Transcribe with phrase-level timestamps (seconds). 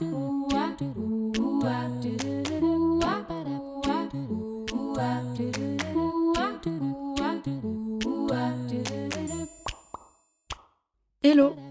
[0.00, 2.29] do do do do do do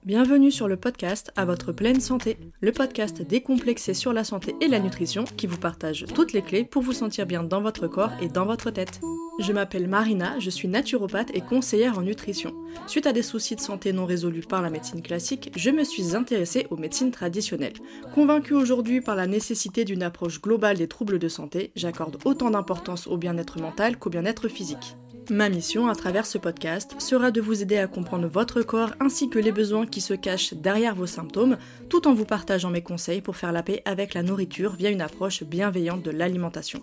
[0.10, 4.68] bienvenue sur le podcast À votre pleine santé, le podcast décomplexé sur la santé et
[4.68, 8.10] la nutrition qui vous partage toutes les clés pour vous sentir bien dans votre corps
[8.19, 9.01] et dans votre tête.
[9.40, 12.56] Je m'appelle Marina, je suis naturopathe et conseillère en nutrition.
[12.87, 16.16] Suite à des soucis de santé non résolus par la médecine classique, je me suis
[16.16, 17.78] intéressée aux médecines traditionnelles.
[18.12, 23.05] Convaincue aujourd'hui par la nécessité d'une approche globale des troubles de santé, j'accorde autant d'importance
[23.05, 24.96] au bien-être mental qu'au bien-être physique.
[25.32, 29.30] Ma mission à travers ce podcast sera de vous aider à comprendre votre corps ainsi
[29.30, 33.22] que les besoins qui se cachent derrière vos symptômes, tout en vous partageant mes conseils
[33.22, 36.82] pour faire la paix avec la nourriture via une approche bienveillante de l'alimentation.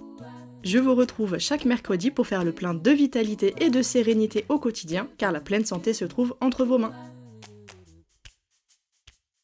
[0.63, 4.61] Je vous retrouve chaque mercredi pour faire le plein de vitalité et de sérénité au
[4.61, 6.95] quotidien, car la pleine santé se trouve entre vos mains.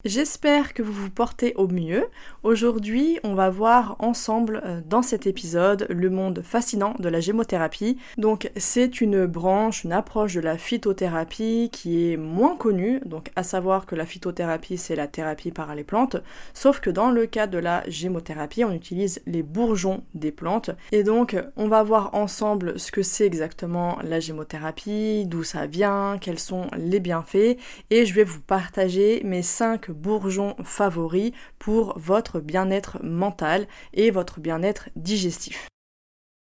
[0.05, 2.07] J'espère que vous vous portez au mieux.
[2.43, 7.97] Aujourd'hui, on va voir ensemble euh, dans cet épisode le monde fascinant de la gémothérapie.
[8.17, 12.99] Donc, c'est une branche, une approche de la phytothérapie qui est moins connue.
[13.05, 16.17] Donc, à savoir que la phytothérapie, c'est la thérapie par les plantes.
[16.53, 20.71] Sauf que dans le cas de la gémothérapie, on utilise les bourgeons des plantes.
[20.91, 26.17] Et donc, on va voir ensemble ce que c'est exactement la gémothérapie, d'où ça vient,
[26.19, 27.57] quels sont les bienfaits.
[27.89, 34.39] Et je vais vous partager mes 5 bourgeons favoris pour votre bien-être mental et votre
[34.39, 35.67] bien-être digestif.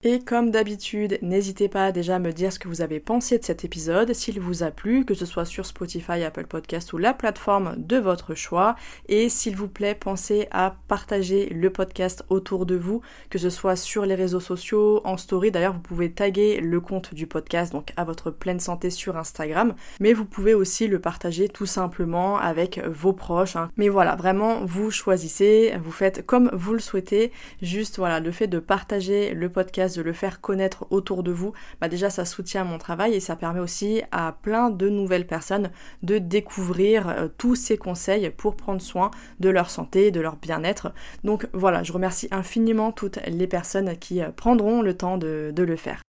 [0.05, 3.45] Et comme d'habitude, n'hésitez pas déjà à me dire ce que vous avez pensé de
[3.45, 7.13] cet épisode, s'il vous a plu, que ce soit sur Spotify, Apple Podcast ou la
[7.13, 8.75] plateforme de votre choix.
[9.07, 13.77] Et s'il vous plaît, pensez à partager le podcast autour de vous, que ce soit
[13.77, 15.51] sur les réseaux sociaux, en story.
[15.51, 19.73] D'ailleurs, vous pouvez taguer le compte du podcast, donc à votre pleine santé sur Instagram.
[20.01, 23.55] Mais vous pouvez aussi le partager tout simplement avec vos proches.
[23.55, 23.71] Hein.
[23.77, 27.31] Mais voilà, vraiment, vous choisissez, vous faites comme vous le souhaitez.
[27.61, 31.53] Juste voilà, le fait de partager le podcast de le faire connaître autour de vous,
[31.81, 35.71] bah déjà ça soutient mon travail et ça permet aussi à plein de nouvelles personnes
[36.01, 40.93] de découvrir euh, tous ces conseils pour prendre soin de leur santé, de leur bien-être.
[41.23, 45.63] Donc voilà, je remercie infiniment toutes les personnes qui euh, prendront le temps de, de
[45.63, 46.01] le faire.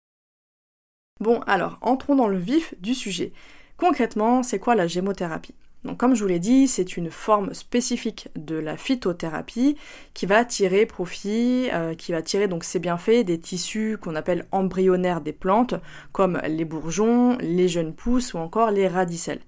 [1.20, 3.32] Bon alors, entrons dans le vif du sujet.
[3.76, 5.54] Concrètement, c'est quoi la gémothérapie?
[5.84, 9.76] Donc comme je vous l'ai dit, c'est une forme spécifique de la phytothérapie
[10.15, 14.47] qui va tirer profit, euh, qui va tirer donc ses bienfaits des tissus qu'on appelle
[14.53, 15.75] embryonnaires des plantes,
[16.12, 19.41] comme les bourgeons, les jeunes pousses ou encore les radicelles.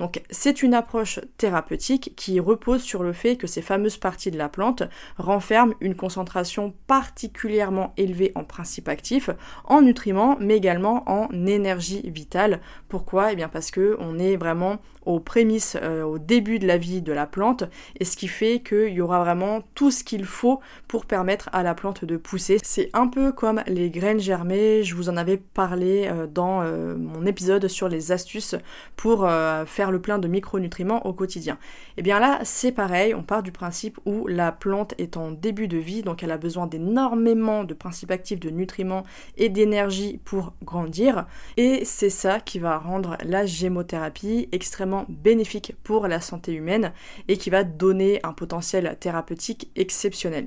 [0.00, 4.38] Donc c'est une approche thérapeutique qui repose sur le fait que ces fameuses parties de
[4.38, 4.82] la plante
[5.18, 9.28] renferment une concentration particulièrement élevée en principes actifs,
[9.66, 12.60] en nutriments, mais également en énergie vitale.
[12.88, 13.32] Pourquoi?
[13.32, 17.02] Eh bien parce que on est vraiment aux prémices, euh, au début de la vie
[17.02, 17.64] de la plante,
[17.98, 21.62] et ce qui fait qu'il y aura vraiment tout ce qu'il faut pour permettre à
[21.62, 22.58] la plante de pousser.
[22.62, 26.96] C'est un peu comme les graines germées, je vous en avais parlé euh, dans euh,
[26.96, 28.54] mon épisode sur les astuces
[28.96, 29.28] pour
[29.66, 31.54] faire le plein de micronutriments au quotidien.
[31.54, 35.30] Et eh bien là, c'est pareil, on part du principe où la plante est en
[35.30, 39.04] début de vie, donc elle a besoin d'énormément de principes actifs, de nutriments
[39.36, 46.08] et d'énergie pour grandir, et c'est ça qui va rendre la gémothérapie extrêmement bénéfique pour
[46.08, 46.92] la santé humaine
[47.28, 50.46] et qui va donner un potentiel thérapeutique exceptionnel.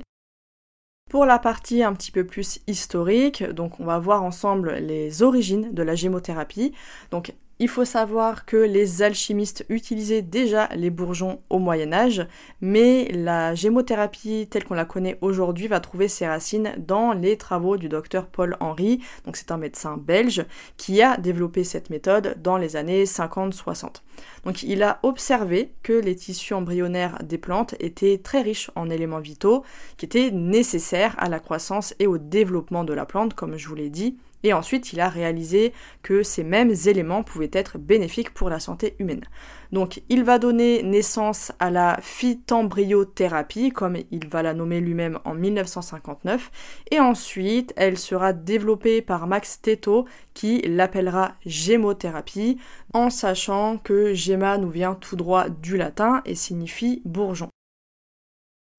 [1.09, 5.71] Pour la partie un petit peu plus historique, donc on va voir ensemble les origines
[5.71, 6.73] de la gémothérapie.
[7.11, 12.27] Donc il faut savoir que les alchimistes utilisaient déjà les bourgeons au Moyen Âge,
[12.59, 17.77] mais la gémothérapie telle qu'on la connaît aujourd'hui va trouver ses racines dans les travaux
[17.77, 22.57] du docteur Paul Henry, donc c'est un médecin belge qui a développé cette méthode dans
[22.57, 24.01] les années 50-60.
[24.43, 29.21] Donc il a observé que les tissus embryonnaires des plantes étaient très riches en éléments
[29.21, 29.63] vitaux
[29.95, 33.75] qui étaient nécessaires à la croissance et au développement de la plante, comme je vous
[33.75, 38.49] l'ai dit, et ensuite, il a réalisé que ces mêmes éléments pouvaient être bénéfiques pour
[38.49, 39.23] la santé humaine.
[39.71, 45.33] Donc, il va donner naissance à la phytembryothérapie, comme il va la nommer lui-même en
[45.33, 46.51] 1959.
[46.91, 52.57] Et ensuite, elle sera développée par Max Teto, qui l'appellera gémothérapie,
[52.93, 57.49] en sachant que géma nous vient tout droit du latin et signifie bourgeon.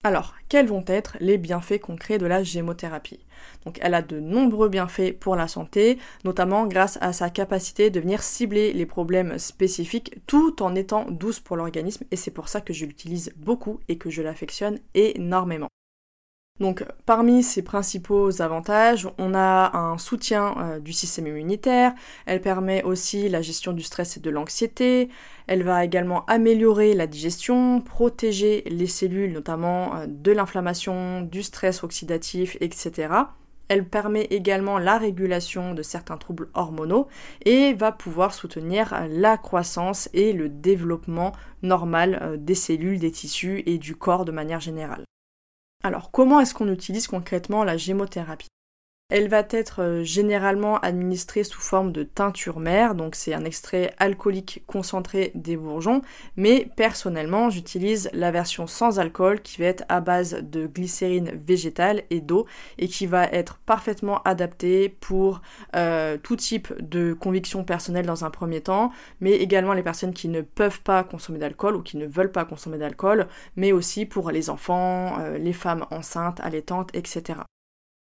[0.07, 3.21] Alors, quels vont être les bienfaits concrets de la gémothérapie?
[3.65, 8.01] Donc, elle a de nombreux bienfaits pour la santé, notamment grâce à sa capacité de
[8.01, 12.61] venir cibler les problèmes spécifiques tout en étant douce pour l'organisme, et c'est pour ça
[12.61, 15.69] que je l'utilise beaucoup et que je l'affectionne énormément.
[16.61, 21.93] Donc parmi ses principaux avantages, on a un soutien euh, du système immunitaire,
[22.27, 25.09] elle permet aussi la gestion du stress et de l'anxiété,
[25.49, 31.83] elle va également améliorer la digestion, protéger les cellules notamment euh, de l'inflammation, du stress
[31.83, 33.09] oxydatif, etc.
[33.67, 37.09] Elle permet également la régulation de certains troubles hormonaux
[37.45, 43.65] et va pouvoir soutenir la croissance et le développement normal euh, des cellules, des tissus
[43.67, 45.05] et du corps de manière générale.
[45.85, 48.49] Alors comment est-ce qu'on utilise concrètement la gémothérapie?
[49.11, 53.93] Elle va être euh, généralement administrée sous forme de teinture mère, donc c'est un extrait
[53.99, 56.01] alcoolique concentré des bourgeons,
[56.37, 62.03] mais personnellement j'utilise la version sans alcool qui va être à base de glycérine végétale
[62.09, 62.47] et d'eau
[62.79, 65.43] et qui va être parfaitement adaptée pour
[65.77, 68.91] euh, tout type de conviction personnelle dans un premier temps,
[69.21, 72.47] mais également les personnes qui ne peuvent pas consommer d'alcool ou qui ne veulent pas
[72.47, 77.35] consommer d'alcool, mais aussi pour les enfants, euh, les femmes enceintes, allaitantes, etc.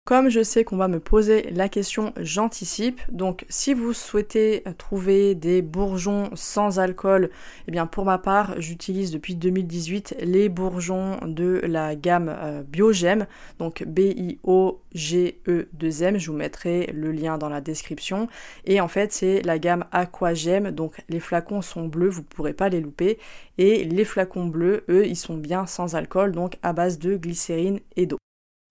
[0.04, 3.00] Comme je sais qu'on va me poser la question, j'anticipe.
[3.12, 7.30] Donc si vous souhaitez trouver des bourgeons sans alcool,
[7.68, 13.28] eh bien pour ma part, j'utilise depuis 2018 les bourgeons de la gamme euh, Biogem,
[13.60, 16.18] donc B-I-O-G-E-2-M.
[16.18, 18.28] Je vous mettrai le lien dans la description.
[18.66, 22.54] Et en fait, c'est la gamme Aquagem, donc les flacons sont bleus, vous ne pourrez
[22.54, 23.20] pas les louper.
[23.60, 27.80] Et les flacons bleus, eux, ils sont bien sans alcool, donc à base de glycérine
[27.96, 28.18] et d'eau.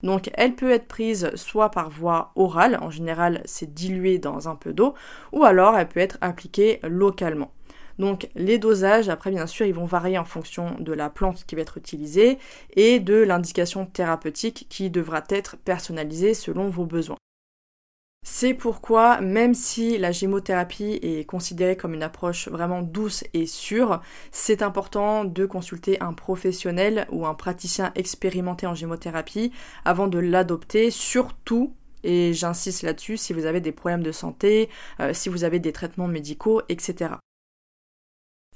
[0.02, 4.56] Donc elle peut être prise soit par voie orale, en général c'est dilué dans un
[4.56, 4.94] peu d'eau,
[5.32, 7.52] ou alors elle peut être appliquée localement.
[8.00, 11.54] Donc les dosages, après bien sûr, ils vont varier en fonction de la plante qui
[11.54, 12.38] va être utilisée
[12.74, 17.19] et de l'indication thérapeutique qui devra être personnalisée selon vos besoins.
[18.22, 24.02] C'est pourquoi, même si la gémothérapie est considérée comme une approche vraiment douce et sûre,
[24.30, 29.52] c'est important de consulter un professionnel ou un praticien expérimenté en gémothérapie
[29.84, 34.68] avant de l'adopter, surtout et j'insiste là-dessus si vous avez des problèmes de santé,
[35.00, 37.14] euh, si vous avez des traitements médicaux, etc.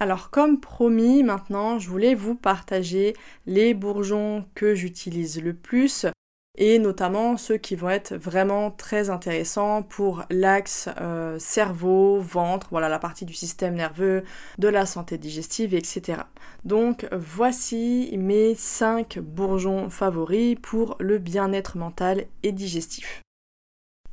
[0.00, 3.14] Alors comme promis, maintenant je voulais vous partager
[3.46, 6.06] les bourgeons que j'utilise le plus
[6.56, 12.88] et notamment ceux qui vont être vraiment très intéressants pour l'axe euh, cerveau, ventre, voilà
[12.88, 14.22] la partie du système nerveux,
[14.58, 16.18] de la santé digestive, etc.
[16.64, 23.24] Donc voici mes 5 bourgeons favoris pour le bien-être mental et digestif.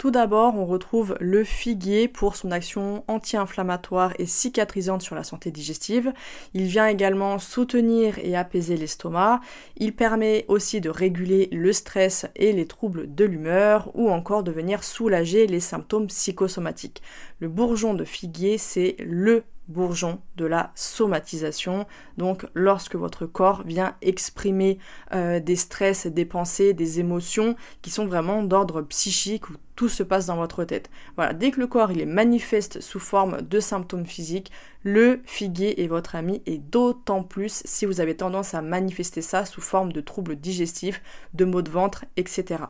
[0.01, 5.51] Tout d'abord, on retrouve le figuier pour son action anti-inflammatoire et cicatrisante sur la santé
[5.51, 6.11] digestive.
[6.55, 9.41] Il vient également soutenir et apaiser l'estomac.
[9.77, 14.51] Il permet aussi de réguler le stress et les troubles de l'humeur ou encore de
[14.51, 17.03] venir soulager les symptômes psychosomatiques.
[17.37, 21.87] Le bourgeon de figuier, c'est le bourgeon de la somatisation.
[22.17, 24.77] Donc lorsque votre corps vient exprimer
[25.13, 30.03] euh, des stress, des pensées, des émotions qui sont vraiment d'ordre psychique où tout se
[30.03, 30.89] passe dans votre tête.
[31.15, 34.51] Voilà, dès que le corps il est manifeste sous forme de symptômes physiques,
[34.83, 39.45] le figuier est votre ami et d'autant plus si vous avez tendance à manifester ça
[39.45, 41.01] sous forme de troubles digestifs,
[41.33, 42.65] de maux de ventre, etc.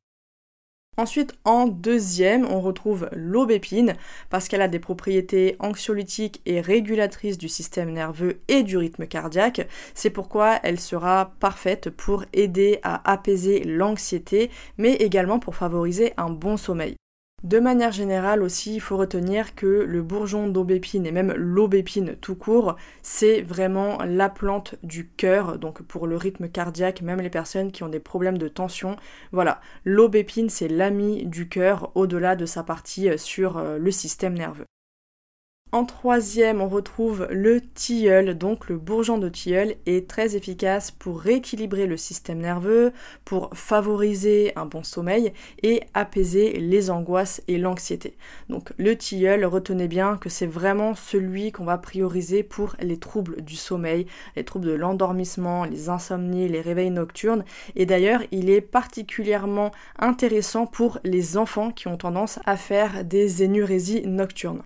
[0.97, 3.95] Ensuite, en deuxième, on retrouve l'aubépine
[4.29, 9.67] parce qu'elle a des propriétés anxiolytiques et régulatrices du système nerveux et du rythme cardiaque.
[9.93, 16.29] C'est pourquoi elle sera parfaite pour aider à apaiser l'anxiété, mais également pour favoriser un
[16.29, 16.97] bon sommeil.
[17.43, 22.35] De manière générale aussi, il faut retenir que le bourgeon d'aubépine et même l'aubépine tout
[22.35, 27.71] court, c'est vraiment la plante du cœur, donc pour le rythme cardiaque, même les personnes
[27.71, 28.95] qui ont des problèmes de tension.
[29.31, 34.65] Voilà, l'aubépine c'est l'ami du cœur au-delà de sa partie sur euh, le système nerveux.
[35.73, 38.37] En troisième, on retrouve le tilleul.
[38.37, 42.91] Donc le bourgeon de tilleul est très efficace pour rééquilibrer le système nerveux,
[43.23, 45.31] pour favoriser un bon sommeil
[45.63, 48.17] et apaiser les angoisses et l'anxiété.
[48.49, 53.41] Donc le tilleul, retenez bien que c'est vraiment celui qu'on va prioriser pour les troubles
[53.41, 57.45] du sommeil, les troubles de l'endormissement, les insomnies, les réveils nocturnes.
[57.77, 63.41] Et d'ailleurs, il est particulièrement intéressant pour les enfants qui ont tendance à faire des
[63.41, 64.63] énurésies nocturnes.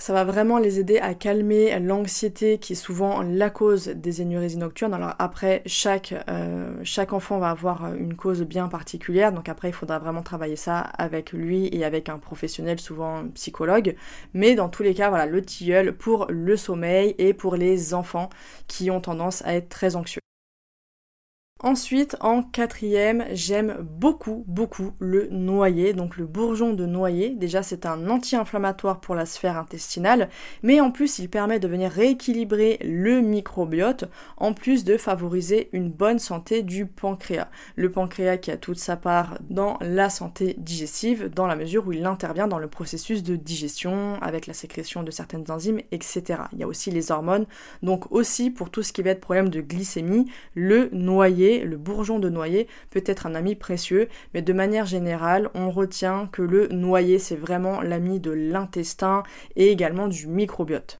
[0.00, 4.56] Ça va vraiment les aider à calmer l'anxiété qui est souvent la cause des énurésies
[4.56, 4.94] nocturnes.
[4.94, 9.74] Alors après, chaque, euh, chaque enfant va avoir une cause bien particulière, donc après il
[9.74, 13.94] faudra vraiment travailler ça avec lui et avec un professionnel, souvent psychologue.
[14.32, 18.30] Mais dans tous les cas, voilà, le tilleul pour le sommeil et pour les enfants
[18.68, 20.22] qui ont tendance à être très anxieux.
[21.62, 27.34] Ensuite, en quatrième, j'aime beaucoup, beaucoup le noyer, donc le bourgeon de noyer.
[27.34, 30.30] Déjà, c'est un anti-inflammatoire pour la sphère intestinale,
[30.62, 34.06] mais en plus, il permet de venir rééquilibrer le microbiote,
[34.38, 37.50] en plus de favoriser une bonne santé du pancréas.
[37.76, 41.92] Le pancréas qui a toute sa part dans la santé digestive, dans la mesure où
[41.92, 46.40] il intervient dans le processus de digestion, avec la sécrétion de certaines enzymes, etc.
[46.54, 47.44] Il y a aussi les hormones,
[47.82, 50.24] donc aussi pour tout ce qui va être problème de glycémie,
[50.54, 55.50] le noyer le bourgeon de noyer peut être un ami précieux, mais de manière générale,
[55.54, 59.24] on retient que le noyer, c'est vraiment l'ami de l'intestin
[59.56, 60.99] et également du microbiote.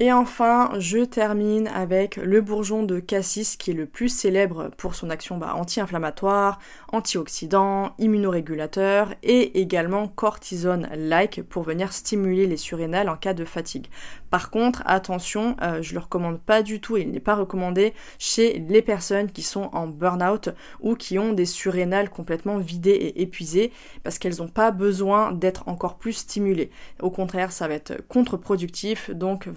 [0.00, 4.96] Et enfin, je termine avec le bourgeon de cassis qui est le plus célèbre pour
[4.96, 6.58] son action bah, anti-inflammatoire,
[6.90, 13.86] antioxydant, immunorégulateur et également cortisone-like pour venir stimuler les surrénales en cas de fatigue.
[14.30, 17.94] Par contre, attention, euh, je ne le recommande pas du tout il n'est pas recommandé
[18.18, 20.48] chez les personnes qui sont en burn-out
[20.80, 23.70] ou qui ont des surrénales complètement vidées et épuisées
[24.02, 26.70] parce qu'elles n'ont pas besoin d'être encore plus stimulées.
[27.00, 29.48] Au contraire, ça va être contre-productif, donc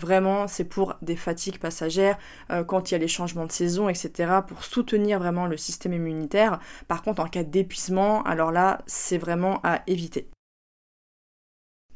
[0.48, 2.18] c'est pour des fatigues passagères,
[2.52, 5.94] euh, quand il y a les changements de saison, etc., pour soutenir vraiment le système
[5.94, 6.60] immunitaire.
[6.88, 10.30] Par contre, en cas d'épuisement, alors là, c'est vraiment à éviter.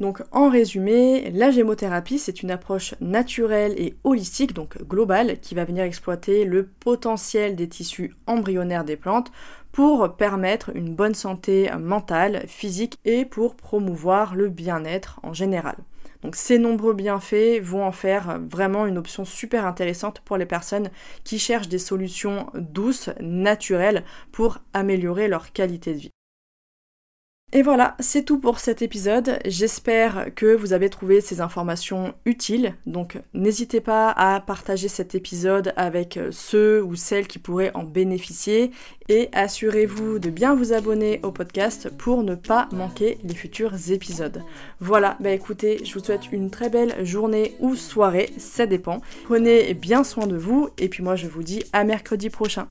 [0.01, 5.63] Donc en résumé, la gémothérapie, c'est une approche naturelle et holistique, donc globale, qui va
[5.63, 9.31] venir exploiter le potentiel des tissus embryonnaires des plantes
[9.71, 15.75] pour permettre une bonne santé mentale, physique et pour promouvoir le bien-être en général.
[16.21, 20.89] Donc ces nombreux bienfaits vont en faire vraiment une option super intéressante pour les personnes
[21.23, 26.11] qui cherchent des solutions douces, naturelles pour améliorer leur qualité de vie.
[27.53, 29.39] Et voilà, c'est tout pour cet épisode.
[29.45, 32.75] J'espère que vous avez trouvé ces informations utiles.
[32.85, 38.71] Donc n'hésitez pas à partager cet épisode avec ceux ou celles qui pourraient en bénéficier.
[39.09, 44.41] Et assurez-vous de bien vous abonner au podcast pour ne pas manquer les futurs épisodes.
[44.79, 49.01] Voilà, bah écoutez, je vous souhaite une très belle journée ou soirée, ça dépend.
[49.25, 52.67] Prenez bien soin de vous et puis moi je vous dis à mercredi prochain.